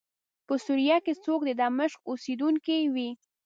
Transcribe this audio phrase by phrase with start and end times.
[0.47, 3.09] په سوریه کې څوک د دمشق اوسېدونکی وي.